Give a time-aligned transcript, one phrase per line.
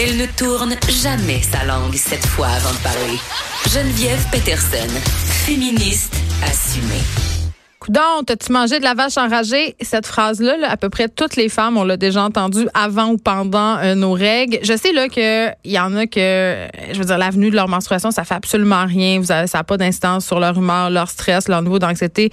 [0.00, 3.18] Elle ne tourne jamais sa langue cette fois avant de parler.
[3.68, 4.88] Geneviève Peterson,
[5.44, 7.02] féministe assumée.
[7.80, 9.74] Coudon, t'as-tu mangé de la vache enragée?
[9.80, 13.16] Cette phrase-là, là, à peu près toutes les femmes, on l'a déjà entendue avant ou
[13.16, 14.58] pendant euh, nos règles.
[14.62, 18.10] Je sais là que y en a que, je veux dire, l'avenue de leur menstruation,
[18.10, 19.18] ça fait absolument rien.
[19.18, 22.30] Vous avez, ça n'a pas d'instance sur leur humeur, leur stress, leur niveau d'anxiété.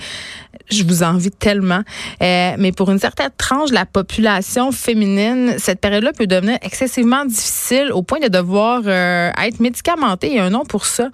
[0.70, 1.82] Je vous envie tellement.
[2.22, 7.26] Euh, mais pour une certaine tranche de la population féminine, cette période-là peut devenir excessivement
[7.26, 10.28] difficile au point de devoir euh, être médicamentée.
[10.28, 11.10] Il y a un nom pour ça.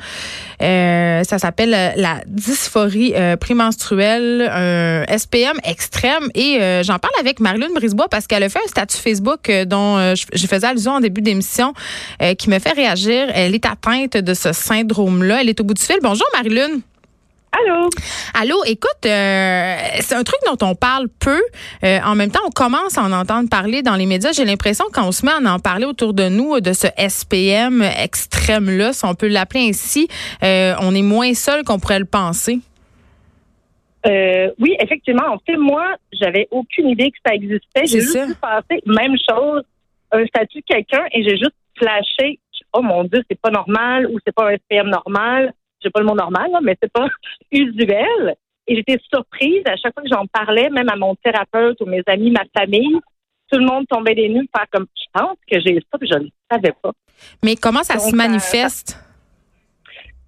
[0.59, 6.29] ça s'appelle la dysphorie prémenstruelle un SPM extrême.
[6.35, 9.65] Et euh, j'en parle avec Marilyn Brisebois parce qu'elle a fait un statut Facebook euh,
[9.65, 11.73] dont euh, je, faisais allusion en début d'émission
[12.37, 13.27] qui me fait réagir.
[13.33, 15.41] Elle est atteinte de ce syndrome-là.
[15.41, 15.97] Elle est au bout du fil.
[16.01, 16.81] Bonjour Marilyn.
[17.51, 17.89] Allô?
[18.33, 21.41] Allô, écoute, c'est un truc dont on parle peu.
[21.83, 24.31] en même temps, on commence à en entendre parler dans les médias.
[24.31, 28.93] J'ai l'impression qu'on se met à en parler autour de nous de ce SPM extrême-là,
[28.93, 30.07] si on peut l'appeler ainsi,
[30.41, 32.59] on est moins seul qu'on pourrait le penser.
[34.07, 35.27] Euh, oui, effectivement.
[35.27, 37.85] En fait, moi, j'avais aucune idée que ça existait.
[37.85, 39.63] J'ai juste passé même chose,
[40.11, 42.39] un statut de quelqu'un, et j'ai juste flashé.
[42.73, 45.53] Oh mon Dieu, c'est pas normal ou c'est pas un SPM normal.
[45.81, 47.07] J'ai pas le mot normal, là, mais c'est pas
[47.51, 48.35] usuel.
[48.67, 52.03] Et j'étais surprise à chaque fois que j'en parlais, même à mon thérapeute ou mes
[52.05, 52.99] amis, ma famille.
[53.51, 56.17] Tout le monde tombait des nues, faire comme je pense que j'ai ça, puis je
[56.17, 56.91] ne savais pas.
[57.43, 58.97] Mais comment ça se manifeste?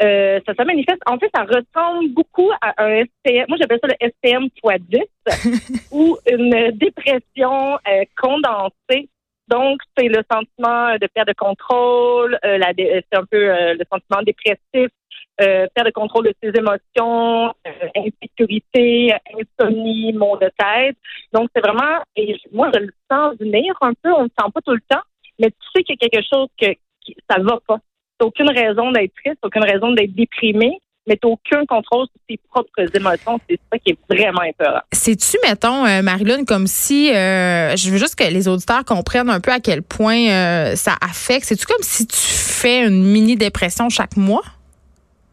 [0.02, 1.02] Euh, ça se manifeste.
[1.06, 3.46] En fait, ça ressemble beaucoup à un SPM.
[3.48, 9.10] Moi, j'appelle ça le SPM x 10 ou une dépression euh, condensée.
[9.48, 14.90] Donc, c'est le sentiment de perte de contrôle, euh, c'est un peu le sentiment dépressif,
[15.38, 17.54] perte de contrôle de ses émotions,
[17.96, 20.98] insécurité, insomnie, maux de tête.
[21.34, 24.52] Donc, c'est vraiment, et moi, je le sens venir un peu, on ne le sent
[24.54, 25.04] pas tout le temps,
[25.40, 26.68] mais tu sais qu'il y a quelque chose que
[27.02, 27.80] qui, ça va pas
[28.24, 32.96] aucune raison d'être triste, aucune raison d'être déprimé, mais tu aucun contrôle sur tes propres
[32.96, 33.40] émotions.
[33.50, 34.82] C'est ça qui est vraiment important.
[34.92, 39.40] C'est-tu, mettons, euh, Marilyn, comme si, euh, je veux juste que les auditeurs comprennent un
[39.40, 41.46] peu à quel point euh, ça affecte.
[41.46, 44.44] C'est-tu comme si tu fais une mini-dépression chaque mois?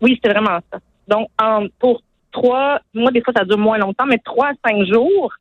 [0.00, 0.78] Oui, c'est vraiment ça.
[1.06, 1.28] Donc,
[1.78, 5.32] pour trois, moi, des fois, ça dure moins longtemps, mais trois à cinq jours,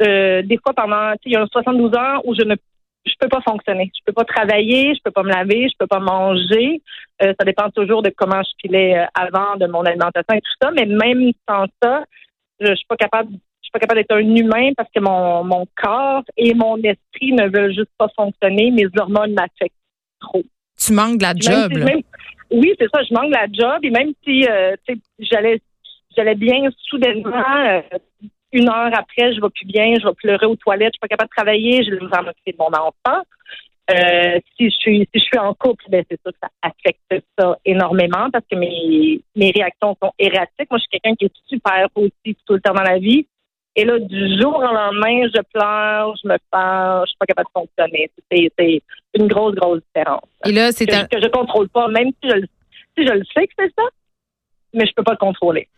[0.00, 2.54] des fois pendant, il y a 72 heures où je ne
[3.08, 3.90] je peux pas fonctionner.
[3.94, 6.82] Je peux pas travailler, je peux pas me laver, je peux pas manger.
[7.22, 10.52] Euh, ça dépend toujours de comment je filais euh, avant, de mon alimentation et tout
[10.62, 10.70] ça.
[10.70, 12.04] Mais même sans ça,
[12.60, 13.32] je, suis pas capable.
[13.32, 17.32] Je suis pas capable d'être un humain parce que mon, mon corps et mon esprit
[17.32, 18.70] ne veulent juste pas fonctionner.
[18.70, 19.74] Mes hormones m'affectent
[20.20, 20.42] trop.
[20.78, 21.72] Tu manques de la job.
[22.50, 23.02] oui, c'est ça.
[23.02, 24.76] Je manque de la job et même si euh,
[25.18, 25.60] j'allais
[26.16, 27.82] j'allais bien soudainement
[28.52, 31.08] une heure après, je vais plus bien, je vais pleurer aux toilettes, je suis pas
[31.08, 33.22] capable de travailler, je vais me m'occuper de mon enfant.
[33.90, 37.24] Euh, si je suis si je suis en couple, ben c'est sûr que ça affecte
[37.38, 40.70] ça énormément parce que mes mes réactions sont erratiques.
[40.70, 43.26] Moi, je suis quelqu'un qui est super positif tout le temps dans la vie.
[43.76, 47.48] Et là, du jour au lendemain, je pleure, je me peur, je suis pas capable
[47.48, 48.10] de fonctionner.
[48.30, 48.82] C'est
[49.14, 50.28] une grosse, grosse différence.
[50.44, 52.40] Et là, c'est que, que je contrôle pas, même si je,
[52.98, 53.84] si je le sais que c'est ça,
[54.74, 55.68] mais je peux pas le contrôler.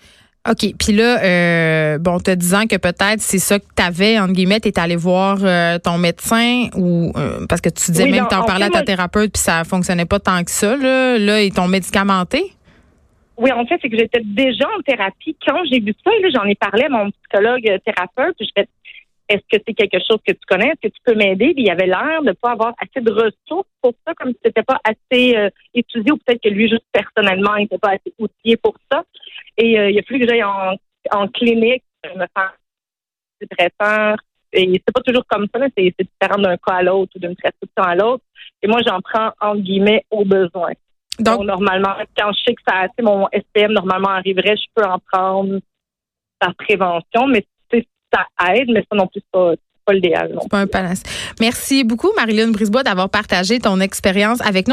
[0.48, 0.74] OK.
[0.78, 4.60] Puis là, euh, bon, te disant que peut-être c'est ça que tu avais, entre guillemets,
[4.60, 8.34] tu allé voir euh, ton médecin ou euh, parce que tu disais même que tu
[8.34, 10.76] en, parlais à ta thérapeute puis ça fonctionnait pas tant que ça.
[10.76, 12.52] Là, là ils t'ont médicamenté?
[13.36, 15.36] Oui, en fait, c'est que j'étais déjà en thérapie.
[15.46, 18.36] Quand j'ai vu ça, j'en ai parlé à mon psychologue thérapeute.
[18.38, 18.68] Puis je fais
[19.30, 20.70] est-ce que c'est quelque chose que tu connais?
[20.70, 21.54] Est-ce que tu peux m'aider?
[21.54, 24.38] Puis il avait l'air de ne pas avoir assez de ressources pour ça, comme si
[24.44, 25.36] c'était pas assez
[25.72, 29.04] étudié ou peut-être que lui, juste personnellement, il n'était pas assez outillé pour ça.
[29.56, 30.74] Et euh, il a fallu que j'aille en,
[31.12, 32.54] en clinique me faire
[33.40, 34.16] dépresseur.
[34.52, 37.84] Et c'est pas toujours comme ça, c'est différent d'un cas à l'autre ou d'une prescription
[37.84, 38.24] à l'autre.
[38.62, 40.72] Et moi, j'en prends entre guillemets au besoin.
[41.20, 45.60] Donc, normalement, quand je sais que ça, mon SPM normalement arriverait, je peux en prendre
[46.40, 47.44] par prévention, mais
[48.12, 49.54] ça aide, mais ça non plus pas
[49.84, 50.36] pas l'idéal.
[50.42, 51.02] C'est pas un panace.
[51.40, 54.68] Merci beaucoup, Marilyn Brisebois, d'avoir partagé ton expérience avec nous.